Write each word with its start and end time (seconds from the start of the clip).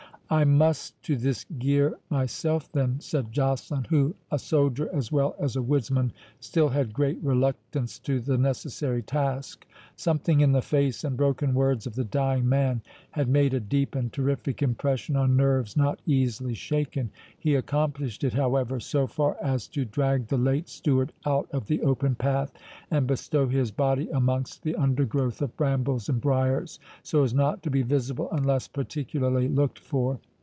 "I 0.33 0.45
must 0.45 1.03
to 1.03 1.17
this 1.17 1.43
gear 1.43 1.97
myself, 2.09 2.71
then," 2.71 3.01
said 3.01 3.33
Joceline, 3.33 3.85
who, 3.89 4.15
a 4.31 4.39
soldier 4.39 4.87
as 4.95 5.11
well 5.11 5.35
as 5.41 5.57
a 5.57 5.61
woodsman, 5.61 6.13
still 6.39 6.69
had 6.69 6.93
great 6.93 7.21
reluctance 7.21 7.99
to 7.99 8.21
the 8.21 8.37
necessary 8.37 9.01
task. 9.01 9.67
Something 9.97 10.39
in 10.39 10.53
the 10.53 10.61
face 10.61 11.03
and 11.03 11.17
broken 11.17 11.53
words 11.53 11.85
of 11.85 11.95
the 11.95 12.05
dying 12.05 12.47
man 12.47 12.81
had 13.11 13.27
made 13.27 13.53
a 13.53 13.59
deep 13.59 13.93
and 13.93 14.11
terrific 14.13 14.61
impression 14.63 15.17
on 15.17 15.35
nerves 15.35 15.75
not 15.75 15.99
easily 16.05 16.53
shaken. 16.53 17.11
He 17.37 17.55
accomplished 17.55 18.23
it, 18.23 18.31
however, 18.33 18.79
so 18.79 19.07
far 19.07 19.35
as 19.43 19.67
to 19.67 19.83
drag 19.83 20.27
the 20.27 20.37
late 20.37 20.69
steward 20.69 21.11
out 21.25 21.49
of 21.51 21.65
the 21.67 21.81
open 21.81 22.15
path, 22.15 22.53
and 22.89 23.05
bestow 23.05 23.49
his 23.49 23.69
body 23.69 24.07
amongst 24.11 24.63
the 24.63 24.77
undergrowth 24.77 25.41
of 25.41 25.57
brambles 25.57 26.07
and 26.07 26.21
briers, 26.21 26.79
so 27.03 27.21
as 27.21 27.33
not 27.33 27.61
to 27.63 27.69
be 27.69 27.81
visible 27.81 28.29
unless 28.31 28.69
particularly 28.69 29.49
looked 29.49 29.77
for. 29.79 30.19